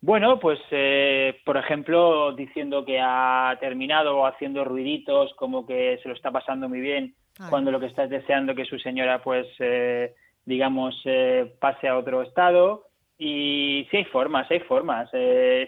Bueno, 0.03 0.37
pues 0.37 0.59
eh, 0.71 1.39
por 1.45 1.55
ejemplo, 1.55 2.33
diciendo 2.33 2.83
que 2.83 2.99
ha 3.01 3.55
terminado 3.61 4.17
o 4.17 4.25
haciendo 4.25 4.65
ruiditos 4.65 5.33
como 5.35 5.65
que 5.65 5.97
se 6.03 6.09
lo 6.09 6.13
está 6.13 6.29
pasando 6.29 6.67
muy 6.67 6.81
bien 6.81 7.15
cuando 7.49 7.71
lo 7.71 7.79
que 7.79 7.85
está 7.85 8.03
es 8.03 8.09
deseando 8.09 8.53
que 8.53 8.65
su 8.65 8.77
señora 8.79 9.23
pues 9.23 9.47
eh, 9.59 10.13
digamos 10.43 11.01
eh, 11.05 11.53
pase 11.57 11.87
a 11.87 11.97
otro 11.97 12.21
estado 12.21 12.87
y 13.17 13.87
sí 13.91 13.95
hay 13.95 14.03
formas, 14.03 14.51
hay 14.51 14.59
formas. 14.59 15.09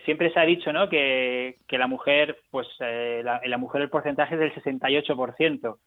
siempre 0.04 0.34
se 0.34 0.40
ha 0.42 0.46
dicho, 0.46 0.74
¿no? 0.74 0.90
Que, 0.90 1.60
que 1.66 1.78
la 1.78 1.88
mujer, 1.88 2.38
pues 2.52 2.68
la, 2.80 3.40
la, 3.42 3.58
mujer 3.58 3.84
el 3.84 3.90
porcentaje 3.90 4.34
es 4.34 4.42
del 4.42 4.54
68%. 4.54 5.78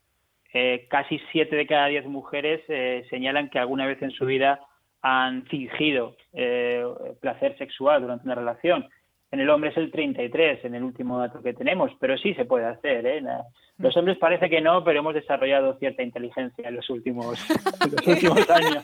casi 0.88 1.21
7 1.33 1.55
de 1.55 1.67
cada 1.67 1.88
10 1.88 2.07
mujeres 2.07 2.62
señalan 3.11 3.50
que 3.50 3.59
alguna 3.59 3.85
vez 3.85 4.00
en 4.00 4.12
su 4.12 4.25
vida 4.25 4.59
han 5.02 5.45
fingido 5.47 6.17
eh, 6.33 6.85
placer 7.21 7.57
sexual 7.59 8.02
durante 8.02 8.25
una 8.25 8.35
relación. 8.35 8.88
En 9.31 9.40
el 9.40 9.50
hombre 9.50 9.71
es 9.71 9.76
el 9.76 9.90
33, 9.90 10.64
en 10.64 10.75
el 10.75 10.83
último 10.83 11.19
dato 11.19 11.43
que 11.43 11.52
tenemos, 11.52 11.90
pero 12.00 12.17
sí 12.17 12.35
se 12.35 12.47
puede 12.47 12.67
hacer. 12.67 13.07
¿eh? 13.07 13.23
Los 13.78 13.97
hombres 13.97 14.18
parece 14.18 14.50
que 14.50 14.61
no, 14.61 14.82
pero 14.82 14.99
hemos 14.99 15.14
desarrollado 15.14 15.78
cierta 15.78 16.02
inteligencia 16.02 16.68
en 16.68 16.75
los 16.75 16.90
últimos, 16.90 17.38
últimos 18.06 18.50
años. 18.50 18.82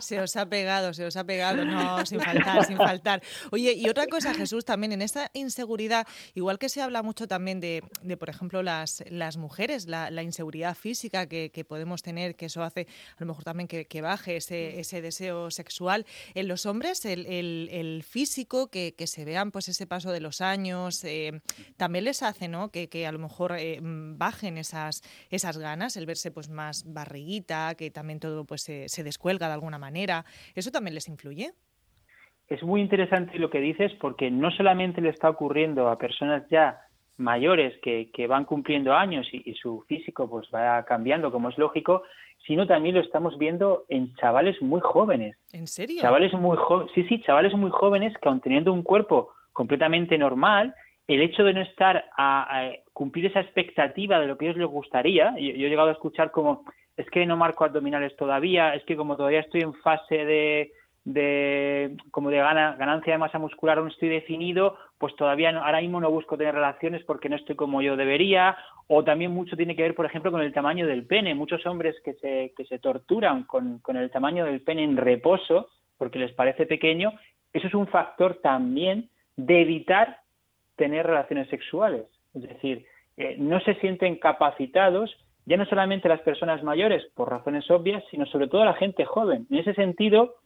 Se 0.00 0.20
os 0.20 0.34
ha 0.34 0.46
pegado, 0.46 0.92
se 0.92 1.06
os 1.06 1.16
ha 1.16 1.22
pegado, 1.22 1.64
no, 1.64 2.04
sin 2.04 2.18
faltar, 2.18 2.64
sin 2.64 2.76
faltar. 2.76 3.22
Oye, 3.52 3.72
y 3.72 3.88
otra 3.88 4.08
cosa, 4.08 4.34
Jesús, 4.34 4.64
también 4.64 4.90
en 4.90 5.00
esta 5.00 5.30
inseguridad, 5.32 6.08
igual 6.34 6.58
que 6.58 6.68
se 6.68 6.82
habla 6.82 7.04
mucho 7.04 7.28
también 7.28 7.60
de, 7.60 7.84
de 8.02 8.16
por 8.16 8.30
ejemplo, 8.30 8.64
las, 8.64 9.04
las 9.10 9.36
mujeres, 9.36 9.86
la, 9.86 10.22
inseguridad 10.24 10.74
física 10.74 11.28
que, 11.28 11.64
podemos 11.68 12.02
tener, 12.02 12.34
que 12.34 12.46
eso 12.46 12.64
hace 12.64 12.88
a 13.16 13.20
lo 13.20 13.26
mejor 13.26 13.44
también 13.44 13.68
que, 13.68 14.02
baje 14.02 14.36
ese, 14.36 14.80
ese, 14.80 15.02
deseo 15.02 15.52
sexual. 15.52 16.04
En 16.34 16.48
los 16.48 16.66
hombres, 16.66 17.04
el, 17.04 17.26
el, 17.26 18.02
físico, 18.02 18.70
que, 18.70 18.92
se 19.06 19.24
vean 19.24 19.52
pues 19.52 19.68
ese 19.68 19.86
paso 19.86 20.10
de 20.10 20.20
los 20.20 20.40
años, 20.40 21.04
eh, 21.04 21.40
también 21.76 22.06
les 22.06 22.24
hace, 22.24 22.48
¿no? 22.48 22.70
Que, 22.72 23.06
a 23.06 23.12
lo 23.12 23.20
mejor... 23.20 23.54
Eh, 23.56 23.82
bajen 23.84 24.58
esas, 24.58 25.02
esas 25.30 25.58
ganas, 25.58 25.96
el 25.96 26.06
verse 26.06 26.30
pues 26.30 26.48
más 26.48 26.84
barriguita, 26.86 27.74
que 27.76 27.90
también 27.90 28.20
todo 28.20 28.44
pues 28.44 28.62
se, 28.62 29.04
descuelga 29.04 29.48
de 29.48 29.54
alguna 29.54 29.78
manera. 29.78 30.24
¿Eso 30.54 30.70
también 30.70 30.94
les 30.94 31.08
influye? 31.08 31.52
es 32.46 32.62
muy 32.62 32.82
interesante 32.82 33.38
lo 33.38 33.48
que 33.48 33.58
dices 33.58 33.90
porque 34.00 34.30
no 34.30 34.50
solamente 34.50 35.00
le 35.00 35.08
está 35.08 35.30
ocurriendo 35.30 35.88
a 35.88 35.96
personas 35.96 36.44
ya 36.50 36.78
mayores 37.16 37.74
que, 37.80 38.10
que 38.12 38.26
van 38.26 38.44
cumpliendo 38.44 38.92
años 38.92 39.26
y, 39.32 39.42
y, 39.50 39.54
su 39.54 39.82
físico 39.88 40.28
pues 40.28 40.48
va 40.54 40.84
cambiando 40.84 41.32
como 41.32 41.48
es 41.48 41.56
lógico, 41.56 42.02
sino 42.46 42.66
también 42.66 42.96
lo 42.96 43.00
estamos 43.00 43.38
viendo 43.38 43.84
en 43.88 44.14
chavales 44.16 44.60
muy 44.60 44.80
jóvenes. 44.80 45.36
¿En 45.52 45.66
serio? 45.66 46.02
Chavales 46.02 46.32
muy 46.34 46.56
jóvenes, 46.56 46.92
sí, 46.94 47.04
sí, 47.04 47.22
chavales 47.22 47.54
muy 47.54 47.70
jóvenes 47.70 48.12
que 48.18 48.28
aun 48.28 48.40
teniendo 48.40 48.72
un 48.72 48.82
cuerpo 48.82 49.30
completamente 49.52 50.18
normal, 50.18 50.74
el 51.06 51.20
hecho 51.20 51.44
de 51.44 51.54
no 51.54 51.60
estar 51.60 52.04
a, 52.16 52.70
cumplir 52.92 53.26
esa 53.26 53.40
expectativa 53.40 54.20
de 54.20 54.26
lo 54.26 54.38
que 54.38 54.46
a 54.46 54.48
ellos 54.48 54.58
les 54.58 54.68
gustaría, 54.68 55.34
yo, 55.36 55.52
yo 55.52 55.66
he 55.66 55.70
llegado 55.70 55.88
a 55.88 55.92
escuchar 55.92 56.30
como, 56.30 56.64
es 56.96 57.08
que 57.10 57.26
no 57.26 57.36
marco 57.36 57.64
abdominales 57.64 58.16
todavía, 58.16 58.74
es 58.74 58.84
que 58.84 58.96
como 58.96 59.16
todavía 59.16 59.40
estoy 59.40 59.62
en 59.62 59.74
fase 59.74 60.24
de, 60.24 60.72
de 61.04 61.96
como 62.10 62.30
de 62.30 62.38
gana, 62.38 62.76
ganancia 62.76 63.12
de 63.12 63.18
masa 63.18 63.38
muscular 63.38 63.78
aún 63.78 63.88
estoy 63.88 64.08
definido, 64.08 64.78
pues 64.98 65.14
todavía 65.16 65.52
no, 65.52 65.62
ahora 65.62 65.80
mismo 65.80 66.00
no 66.00 66.10
busco 66.10 66.38
tener 66.38 66.54
relaciones 66.54 67.04
porque 67.04 67.28
no 67.28 67.36
estoy 67.36 67.56
como 67.56 67.82
yo 67.82 67.96
debería, 67.96 68.56
o 68.86 69.04
también 69.04 69.32
mucho 69.32 69.56
tiene 69.56 69.76
que 69.76 69.82
ver, 69.82 69.94
por 69.94 70.06
ejemplo, 70.06 70.30
con 70.30 70.40
el 70.40 70.52
tamaño 70.52 70.86
del 70.86 71.06
pene. 71.06 71.34
Muchos 71.34 71.64
hombres 71.66 71.96
que 72.04 72.14
se, 72.14 72.52
que 72.56 72.64
se 72.64 72.78
torturan 72.78 73.44
con, 73.44 73.78
con 73.80 73.96
el 73.96 74.10
tamaño 74.10 74.44
del 74.44 74.62
pene 74.62 74.84
en 74.84 74.96
reposo 74.96 75.68
porque 75.98 76.18
les 76.18 76.32
parece 76.32 76.66
pequeño, 76.66 77.12
eso 77.52 77.68
es 77.68 77.74
un 77.74 77.86
factor 77.86 78.40
también 78.42 79.10
de 79.36 79.62
evitar 79.62 80.18
tener 80.76 81.06
relaciones 81.06 81.48
sexuales. 81.48 82.06
Es 82.34 82.42
decir, 82.42 82.86
eh, 83.16 83.36
no 83.38 83.60
se 83.60 83.74
sienten 83.76 84.16
capacitados, 84.16 85.14
ya 85.46 85.56
no 85.56 85.66
solamente 85.66 86.08
las 86.08 86.20
personas 86.20 86.62
mayores, 86.62 87.04
por 87.14 87.30
razones 87.30 87.70
obvias, 87.70 88.02
sino 88.10 88.26
sobre 88.26 88.48
todo 88.48 88.64
la 88.64 88.74
gente 88.74 89.04
joven. 89.04 89.46
En 89.50 89.58
ese 89.58 89.74
sentido, 89.74 90.36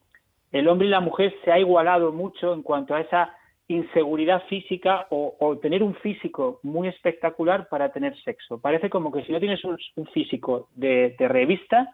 el 0.53 0.69
hombre 0.69 0.89
y 0.89 0.91
la 0.91 1.01
mujer 1.01 1.35
se 1.45 1.53
ha 1.53 1.59
igualado 1.59 2.13
mucho 2.13 2.53
en 2.53 2.63
cuanto 2.63 2.95
a 2.95 3.01
esa 3.01 3.35
inseguridad 3.69 4.43
física 4.49 5.07
o, 5.11 5.59
tener 5.61 5.83
un 5.83 5.95
físico 5.97 6.59
muy 6.63 6.89
espectacular 6.89 7.69
para 7.69 7.93
tener 7.93 8.17
sexo. 8.23 8.59
Parece 8.61 8.89
como 8.89 9.13
que 9.13 9.23
si 9.25 9.33
no 9.33 9.41
tienes 9.41 9.63
un, 9.65 9.79
físico 10.15 10.69
de 10.75 11.15
revista, 11.19 11.91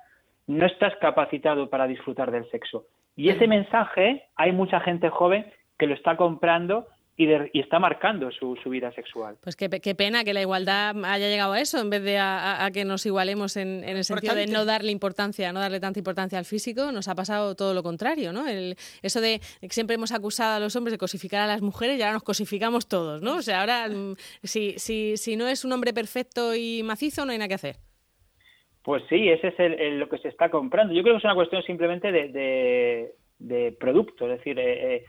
no 0.46 0.66
estás 0.66 0.94
capacitado 0.96 1.68
para 1.68 1.86
disfrutar 1.86 2.30
del 2.30 2.48
sexo. 2.50 2.86
Y 3.16 3.28
ese 3.28 3.46
mensaje 3.46 4.24
hay 4.36 4.52
mucha 4.52 4.80
gente 4.80 5.08
joven 5.08 5.46
que 5.78 5.86
lo 5.86 5.94
está 5.94 6.16
comprando 6.16 6.86
y, 7.16 7.26
de, 7.26 7.50
y, 7.52 7.60
está 7.60 7.78
marcando 7.78 8.30
su, 8.32 8.56
su, 8.62 8.70
vida 8.70 8.90
sexual. 8.92 9.36
Pues 9.40 9.54
qué, 9.54 9.68
qué, 9.68 9.94
pena 9.94 10.24
que 10.24 10.34
la 10.34 10.40
igualdad 10.40 10.96
haya 11.04 11.28
llegado 11.28 11.52
a 11.52 11.60
eso, 11.60 11.80
en 11.80 11.90
vez 11.90 12.02
de 12.02 12.18
a, 12.18 12.64
a 12.64 12.70
que 12.72 12.84
nos 12.84 13.06
igualemos 13.06 13.56
en, 13.56 13.84
en 13.84 13.96
el 13.96 14.04
sentido 14.04 14.34
de 14.34 14.46
no 14.46 14.64
darle 14.64 14.90
importancia, 14.90 15.52
no 15.52 15.60
darle 15.60 15.78
tanta 15.78 16.00
importancia 16.00 16.38
al 16.38 16.44
físico, 16.44 16.90
nos 16.90 17.08
ha 17.08 17.14
pasado 17.14 17.54
todo 17.54 17.72
lo 17.72 17.82
contrario, 17.82 18.32
¿no? 18.32 18.46
El, 18.46 18.74
eso 19.02 19.20
de 19.20 19.40
que 19.60 19.68
siempre 19.68 19.94
hemos 19.94 20.12
acusado 20.12 20.56
a 20.56 20.60
los 20.60 20.74
hombres 20.74 20.92
de 20.92 20.98
cosificar 20.98 21.40
a 21.42 21.46
las 21.46 21.62
mujeres 21.62 21.98
y 21.98 22.02
ahora 22.02 22.14
nos 22.14 22.24
cosificamos 22.24 22.88
todos, 22.88 23.22
¿no? 23.22 23.36
O 23.36 23.42
sea, 23.42 23.60
ahora 23.60 23.88
mm, 23.88 24.16
si, 24.42 24.78
si, 24.78 25.16
si 25.16 25.36
no 25.36 25.46
es 25.46 25.64
un 25.64 25.72
hombre 25.72 25.92
perfecto 25.92 26.54
y 26.56 26.82
macizo, 26.82 27.24
no 27.24 27.32
hay 27.32 27.38
nada 27.38 27.48
que 27.48 27.54
hacer. 27.54 27.76
Pues 28.82 29.02
sí, 29.08 29.28
ese 29.28 29.48
es 29.48 29.58
el, 29.58 29.80
el, 29.80 29.98
lo 29.98 30.08
que 30.08 30.18
se 30.18 30.28
está 30.28 30.50
comprando. 30.50 30.92
Yo 30.92 31.02
creo 31.02 31.14
que 31.14 31.18
es 31.18 31.24
una 31.24 31.34
cuestión 31.34 31.62
simplemente 31.62 32.12
de, 32.12 32.28
de, 32.28 33.14
de 33.38 33.72
producto, 33.72 34.30
es 34.30 34.38
decir, 34.38 34.58
eh, 34.58 34.96
eh, 34.96 35.04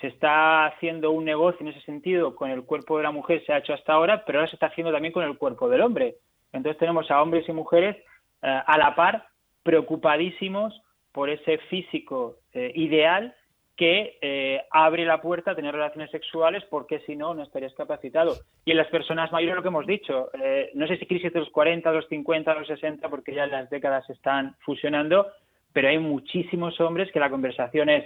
se 0.00 0.08
está 0.08 0.66
haciendo 0.66 1.10
un 1.10 1.24
negocio 1.24 1.60
en 1.60 1.68
ese 1.68 1.80
sentido 1.80 2.34
con 2.36 2.50
el 2.50 2.64
cuerpo 2.64 2.96
de 2.96 3.04
la 3.04 3.10
mujer, 3.10 3.44
se 3.44 3.52
ha 3.52 3.58
hecho 3.58 3.74
hasta 3.74 3.92
ahora, 3.92 4.24
pero 4.24 4.38
ahora 4.38 4.50
se 4.50 4.56
está 4.56 4.66
haciendo 4.66 4.92
también 4.92 5.12
con 5.12 5.24
el 5.24 5.36
cuerpo 5.36 5.68
del 5.68 5.80
hombre. 5.80 6.16
Entonces 6.52 6.78
tenemos 6.78 7.10
a 7.10 7.20
hombres 7.20 7.48
y 7.48 7.52
mujeres 7.52 7.96
eh, 8.42 8.60
a 8.66 8.78
la 8.78 8.94
par 8.94 9.26
preocupadísimos 9.62 10.80
por 11.12 11.30
ese 11.30 11.58
físico 11.70 12.36
eh, 12.52 12.72
ideal 12.74 13.34
que 13.76 14.18
eh, 14.20 14.62
abre 14.70 15.04
la 15.04 15.20
puerta 15.20 15.52
a 15.52 15.54
tener 15.54 15.72
relaciones 15.72 16.10
sexuales 16.10 16.64
porque 16.68 17.00
si 17.00 17.14
no, 17.14 17.34
no 17.34 17.42
estarías 17.42 17.74
capacitado. 17.74 18.36
Y 18.64 18.72
en 18.72 18.76
las 18.76 18.88
personas 18.88 19.30
mayores 19.30 19.56
lo 19.56 19.62
que 19.62 19.68
hemos 19.68 19.86
dicho, 19.86 20.30
no 20.74 20.86
sé 20.88 20.96
si 20.96 21.06
crisis 21.06 21.32
de 21.32 21.40
los 21.40 21.50
40, 21.50 21.92
los 21.92 22.08
50, 22.08 22.54
los 22.54 22.66
60, 22.66 23.08
porque 23.08 23.34
ya 23.34 23.46
las 23.46 23.70
décadas 23.70 24.04
se 24.06 24.14
están 24.14 24.56
fusionando, 24.60 25.28
pero 25.72 25.88
hay 25.88 25.98
muchísimos 25.98 26.80
hombres 26.80 27.12
que 27.12 27.20
la 27.20 27.30
conversación 27.30 27.88
es, 27.88 28.04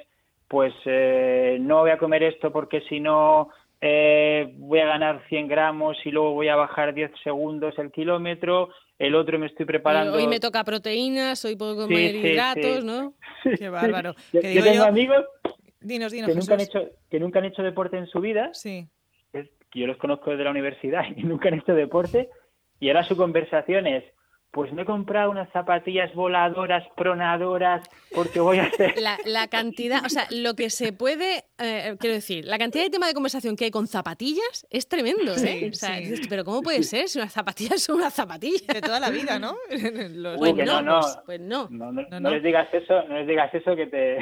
pues 0.53 0.75
eh, 0.85 1.57
no 1.63 1.79
voy 1.79 1.93
a 1.93 1.97
comer 1.97 2.23
esto 2.25 2.53
porque 2.53 2.83
si 2.83 3.01
no 3.01 3.49
eh, 3.81 4.53
voy 4.59 4.81
a 4.81 4.85
ganar 4.85 5.25
100 5.31 5.49
gramos 5.49 5.97
y 6.05 6.11
luego 6.11 6.35
voy 6.35 6.49
a 6.49 6.57
bajar 6.57 6.93
10 6.93 7.11
segundos 7.25 7.73
el 7.79 7.91
kilómetro, 7.91 8.69
el 8.99 9.15
otro 9.15 9.39
me 9.39 9.47
estoy 9.47 9.65
preparando. 9.65 10.13
Hoy 10.13 10.27
me 10.27 10.41
toca 10.41 10.63
proteínas, 10.63 11.43
hoy 11.47 11.57
puedo 11.57 11.75
comer 11.75 12.13
sí, 12.13 12.21
sí, 12.21 12.29
hidratos, 12.29 12.81
sí. 12.81 12.85
¿no? 12.85 13.15
Qué 13.59 13.71
bárbaro. 13.71 14.15
Yo, 14.35 14.43
yo 14.43 14.63
tengo 14.63 14.77
yo... 14.77 14.85
amigos 14.85 15.25
dinos, 15.81 16.13
dinos, 16.13 16.29
que, 16.29 16.35
nunca 16.35 16.53
han 16.53 16.61
hecho, 16.61 16.91
que 17.09 17.19
nunca 17.19 17.39
han 17.39 17.47
hecho 17.47 17.63
deporte 17.63 17.97
en 17.97 18.07
su 18.09 18.21
vida. 18.21 18.51
Sí. 18.53 18.87
Es, 19.33 19.49
yo 19.73 19.87
los 19.87 19.97
conozco 19.97 20.33
desde 20.33 20.45
la 20.45 20.51
universidad 20.51 21.05
y 21.17 21.23
nunca 21.23 21.49
han 21.49 21.55
hecho 21.55 21.73
deporte. 21.73 22.29
Y 22.79 22.89
ahora 22.89 23.05
su 23.05 23.17
conversación 23.17 23.87
es, 23.87 24.05
pues 24.53 24.71
me 24.71 24.83
he 24.83 24.85
comprado 24.85 25.31
unas 25.31 25.51
zapatillas 25.51 26.15
voladoras, 26.15 26.85
pronadoras, 26.95 27.83
porque 28.15 28.39
voy 28.39 28.59
a 28.59 28.65
hacer... 28.65 29.01
La, 29.01 29.17
la 29.25 29.49
cantidad, 29.49 30.05
o 30.05 30.11
sea, 30.11 30.27
lo 30.31 30.55
que 30.55 30.69
se 30.69 30.93
puede, 30.93 31.45
eh, 31.59 31.97
quiero 31.99 32.15
decir, 32.15 32.45
la 32.45 32.59
cantidad 32.59 32.85
de 32.85 32.91
tema 32.91 33.07
de 33.07 33.15
conversación 33.15 33.57
que 33.57 33.65
hay 33.65 33.71
con 33.71 33.87
zapatillas 33.87 34.67
es 34.69 34.87
tremendo, 34.89 35.33
¿eh? 35.33 35.39
Sí, 35.39 35.71
o 35.71 35.73
sea, 35.73 35.97
sí. 35.97 36.21
pero 36.29 36.45
¿cómo 36.45 36.61
puede 36.61 36.83
ser 36.83 37.09
si 37.09 37.19
unas 37.19 37.33
zapatillas 37.33 37.83
son 37.83 37.97
unas 37.97 38.13
zapatillas? 38.13 38.67
De 38.67 38.83
toda 38.83 39.01
la 39.01 39.09
vida, 39.09 39.39
¿no? 39.39 39.57
Los... 39.71 40.39
Pues, 40.39 40.55
no, 40.55 40.83
no, 40.83 41.01
pues 41.25 41.41
no. 41.41 41.69
No, 41.71 41.91
no, 41.91 42.03
no, 42.11 42.21
no 42.21 42.31
les 42.31 42.43
digas 42.43 42.69
eso, 42.75 43.03
no 43.09 43.17
les 43.17 43.27
digas 43.27 43.53
eso 43.55 43.75
que 43.75 43.87
te... 43.87 44.19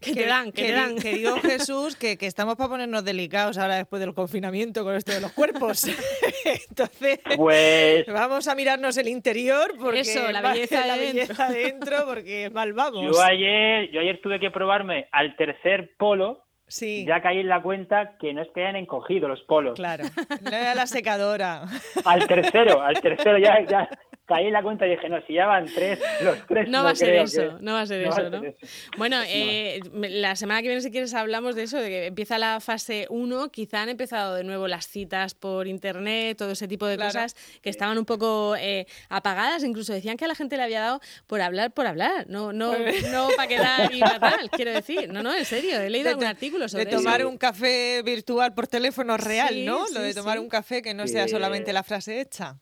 Que 0.00 0.12
te 0.12 0.26
dan, 0.26 0.52
que, 0.52 0.62
que 0.62 0.68
te 0.68 0.72
dan. 0.72 0.96
Querido 0.96 1.36
Jesús, 1.42 1.96
que, 1.96 2.16
que, 2.18 2.26
estamos 2.26 2.56
para 2.56 2.68
ponernos 2.68 3.04
delicados 3.04 3.58
ahora 3.58 3.76
después 3.76 4.00
del 4.00 4.14
confinamiento 4.14 4.84
con 4.84 4.94
esto 4.94 5.12
de 5.12 5.20
los 5.20 5.32
cuerpos. 5.32 5.84
Entonces, 6.68 7.20
pues, 7.36 8.06
vamos 8.06 8.46
a 8.48 8.54
mirarnos 8.54 8.96
el 8.98 9.08
interior 9.08 9.74
porque 9.78 10.00
Eso, 10.00 10.30
la 10.30 10.42
belleza, 10.42 10.86
la 10.86 10.96
de 10.96 11.12
belleza 11.12 11.48
dentro, 11.48 12.04
porque 12.06 12.50
mal 12.50 12.72
vamos. 12.72 13.04
Yo 13.04 13.22
ayer, 13.22 13.90
yo 13.90 14.00
ayer 14.00 14.20
tuve 14.22 14.38
que 14.38 14.50
probarme 14.50 15.08
al 15.12 15.36
tercer 15.36 15.94
polo 15.96 16.42
Sí. 16.68 17.04
Ya 17.06 17.22
caí 17.22 17.38
en 17.38 17.48
la 17.48 17.62
cuenta 17.62 18.16
que 18.18 18.34
no 18.34 18.42
es 18.42 18.48
que 18.52 18.62
hayan 18.62 18.74
encogido 18.74 19.28
los 19.28 19.40
polos. 19.42 19.74
Claro, 19.74 20.02
no 20.42 20.50
era 20.50 20.74
la 20.74 20.88
secadora. 20.88 21.62
Al 22.04 22.26
tercero, 22.26 22.82
al 22.82 23.00
tercero 23.00 23.38
ya, 23.38 23.64
ya 23.64 23.88
caí 24.26 24.46
en 24.46 24.52
la 24.52 24.62
cuenta 24.62 24.86
y 24.86 24.90
dije, 24.90 25.08
no, 25.08 25.20
si 25.26 25.34
ya 25.34 25.46
van 25.46 25.66
tres, 25.72 25.98
los 26.22 26.46
tres. 26.46 26.68
No, 26.68 26.78
no 26.78 26.84
va 26.84 26.90
a 26.90 26.94
ser 26.96 27.14
eso, 27.14 27.40
que... 27.58 27.62
no 27.64 27.72
va 27.74 27.80
a 27.82 27.86
ser 27.86 28.02
no 28.06 28.08
eso, 28.10 28.20
va 28.22 28.26
a 28.26 28.30
¿no? 28.30 28.40
ser 28.40 28.56
eso. 28.60 28.66
Bueno, 28.98 29.16
eh, 29.26 29.80
la 29.92 30.34
semana 30.36 30.62
que 30.62 30.68
viene, 30.68 30.82
si 30.82 30.90
quieres, 30.90 31.14
hablamos 31.14 31.54
de 31.54 31.62
eso, 31.62 31.78
de 31.78 31.88
que 31.88 32.06
empieza 32.06 32.38
la 32.38 32.60
fase 32.60 33.06
1. 33.10 33.50
Quizá 33.50 33.82
han 33.82 33.88
empezado 33.88 34.34
de 34.34 34.44
nuevo 34.44 34.66
las 34.68 34.88
citas 34.88 35.34
por 35.34 35.66
internet, 35.66 36.36
todo 36.36 36.50
ese 36.50 36.66
tipo 36.68 36.86
de 36.86 36.96
Claro. 36.96 37.12
cosas 37.12 37.36
que 37.62 37.70
estaban 37.70 37.98
un 37.98 38.04
poco 38.04 38.56
eh, 38.58 38.86
apagadas. 39.08 39.62
Incluso 39.64 39.92
decían 39.92 40.16
que 40.16 40.24
a 40.24 40.28
la 40.28 40.34
gente 40.34 40.56
le 40.56 40.62
había 40.64 40.80
dado 40.80 41.00
por 41.26 41.40
hablar, 41.40 41.72
por 41.72 41.86
hablar. 41.86 42.26
No, 42.28 42.52
no, 42.52 42.72
no 43.12 43.28
para 43.36 43.48
quedar 43.48 43.90
y 43.94 44.00
fatal, 44.00 44.50
quiero 44.50 44.72
decir. 44.72 45.12
No, 45.12 45.22
no, 45.22 45.34
en 45.34 45.44
serio, 45.44 45.78
he 45.80 45.88
leído 45.90 46.04
De 46.06 46.10
algún 46.10 46.24
artículo 46.26 46.68
sobre 46.68 46.84
De 46.86 46.90
tomar 46.90 47.20
eso. 47.20 47.28
un 47.28 47.38
café 47.38 48.02
virtual 48.04 48.54
por 48.54 48.66
teléfono 48.66 49.16
real, 49.16 49.50
Sí, 49.54 49.64
¿no? 49.64 49.86
sí, 49.86 49.94
Lo 49.94 50.00
de 50.00 50.14
tomar 50.14 50.38
sí. 50.38 50.42
un 50.42 50.48
café 50.48 50.82
que 50.82 50.94
no 50.94 51.06
Sí. 51.06 51.12
sea 51.12 51.28
solamente 51.28 51.72
la 51.72 51.82
frase 51.84 52.20
hecha. 52.20 52.58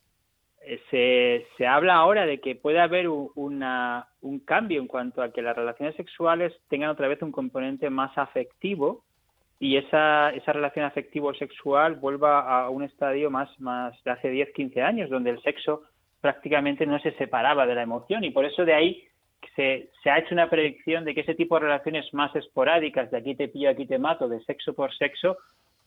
Eh, 0.67 0.81
Se, 0.91 1.47
se 1.57 1.67
habla 1.67 1.95
ahora 1.95 2.27
de 2.27 2.41
que 2.41 2.55
puede 2.55 2.81
haber 2.81 3.09
un, 3.09 3.31
una, 3.35 4.09
un 4.23 4.41
cambio 4.41 4.81
en 4.81 4.87
cuanto 4.87 5.23
a 5.23 5.33
que 5.33 5.43
las 5.43 5.57
relaciones 5.57 5.95
sexuales 5.97 6.53
tengan 6.69 6.91
otra 6.91 7.09
vez 7.09 7.21
un 7.23 7.33
componente 7.33 7.91
más 7.91 8.17
afectivo 8.17 9.05
y 9.61 9.77
esa, 9.77 10.31
esa 10.31 10.53
relación 10.53 10.85
afectivo-sexual 10.85 11.97
vuelva 11.97 12.41
a 12.41 12.71
un 12.71 12.83
estadio 12.83 13.31
más, 13.31 13.49
más 13.61 13.95
de 14.05 14.11
hace 14.11 14.31
10, 14.31 14.53
15 14.53 14.83
años, 14.83 15.11
donde 15.11 15.31
el 15.31 15.41
sexo 15.43 15.83
prácticamente 16.21 16.87
no 16.87 16.99
se 16.99 17.13
separaba 17.13 17.67
de 17.67 17.75
la 17.75 17.83
emoción. 17.83 18.25
Y 18.25 18.31
por 18.31 18.45
eso 18.45 18.65
de 18.65 18.75
ahí 18.75 19.05
se, 19.55 19.91
se 20.03 20.11
ha 20.11 20.19
hecho 20.19 20.35
una 20.35 20.51
predicción 20.51 21.05
de 21.05 21.15
que 21.15 21.21
ese 21.21 21.35
tipo 21.35 21.55
de 21.55 21.67
relaciones 21.67 22.13
más 22.13 22.35
esporádicas, 22.35 23.11
de 23.11 23.19
aquí 23.19 23.35
te 23.35 23.49
pillo, 23.49 23.71
aquí 23.71 23.87
te 23.87 23.99
mato, 23.99 24.29
de 24.29 24.43
sexo 24.45 24.75
por 24.75 24.93
sexo, 24.95 25.39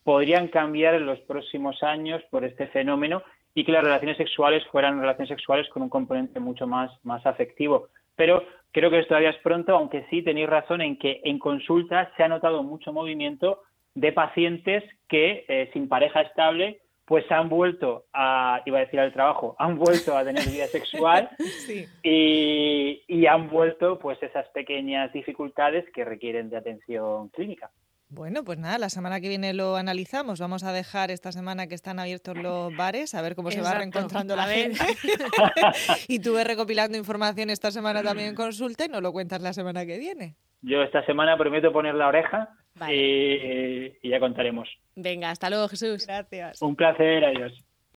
podrían 0.02 0.48
cambiar 0.48 0.94
en 0.94 1.06
los 1.06 1.20
próximos 1.20 1.82
años 1.82 2.22
por 2.30 2.44
este 2.44 2.68
fenómeno 2.68 3.22
y 3.58 3.64
que 3.64 3.72
las 3.72 3.82
relaciones 3.82 4.16
sexuales 4.16 4.62
fueran 4.70 5.00
relaciones 5.00 5.30
sexuales 5.30 5.68
con 5.70 5.82
un 5.82 5.88
componente 5.88 6.38
mucho 6.38 6.68
más, 6.68 6.92
más 7.02 7.26
afectivo. 7.26 7.88
Pero 8.14 8.44
creo 8.70 8.88
que 8.88 9.02
todavía 9.02 9.30
es 9.30 9.38
pronto, 9.38 9.74
aunque 9.74 10.06
sí 10.10 10.22
tenéis 10.22 10.48
razón 10.48 10.80
en 10.80 10.96
que 10.96 11.20
en 11.24 11.40
consulta 11.40 12.08
se 12.16 12.22
ha 12.22 12.28
notado 12.28 12.62
mucho 12.62 12.92
movimiento 12.92 13.62
de 13.96 14.12
pacientes 14.12 14.84
que 15.08 15.44
eh, 15.48 15.70
sin 15.72 15.88
pareja 15.88 16.20
estable 16.20 16.82
pues 17.04 17.28
han 17.32 17.48
vuelto 17.48 18.04
a, 18.12 18.62
iba 18.64 18.78
a 18.78 18.82
decir 18.82 19.00
al 19.00 19.12
trabajo, 19.12 19.56
han 19.58 19.76
vuelto 19.76 20.16
a 20.16 20.22
tener 20.22 20.44
vida 20.44 20.66
sexual 20.68 21.28
Sí. 21.66 21.84
y, 22.04 23.02
y 23.08 23.26
han 23.26 23.48
vuelto 23.48 23.98
pues 23.98 24.22
esas 24.22 24.46
pequeñas 24.50 25.12
dificultades 25.12 25.84
que 25.92 26.04
requieren 26.04 26.48
de 26.48 26.58
atención 26.58 27.30
clínica. 27.30 27.72
Bueno, 28.10 28.42
pues 28.42 28.58
nada, 28.58 28.78
la 28.78 28.88
semana 28.88 29.20
que 29.20 29.28
viene 29.28 29.52
lo 29.52 29.76
analizamos. 29.76 30.40
Vamos 30.40 30.64
a 30.64 30.72
dejar 30.72 31.10
esta 31.10 31.30
semana 31.30 31.66
que 31.66 31.74
están 31.74 31.98
abiertos 31.98 32.36
los 32.38 32.74
bares, 32.74 33.14
a 33.14 33.20
ver 33.20 33.34
cómo 33.34 33.50
se 33.50 33.60
va 33.60 33.74
reencontrando 33.74 34.34
la 34.34 34.46
gente. 34.46 34.78
y 36.08 36.18
tú 36.20 36.34
ves 36.34 36.46
recopilando 36.46 36.96
información 36.96 37.50
esta 37.50 37.70
semana 37.70 38.02
también 38.02 38.28
en 38.30 38.34
consulta 38.34 38.86
y 38.86 38.88
nos 38.88 39.02
lo 39.02 39.12
cuentas 39.12 39.42
la 39.42 39.52
semana 39.52 39.84
que 39.84 39.98
viene. 39.98 40.36
Yo 40.62 40.82
esta 40.82 41.04
semana 41.04 41.36
prometo 41.36 41.70
poner 41.70 41.94
la 41.94 42.08
oreja 42.08 42.48
y, 42.90 43.92
y 44.02 44.10
ya 44.10 44.18
contaremos. 44.18 44.68
Venga, 44.96 45.30
hasta 45.30 45.50
luego, 45.50 45.68
Jesús. 45.68 46.06
Gracias. 46.06 46.62
Un 46.62 46.76
placer, 46.76 47.24
adiós. 47.24 47.62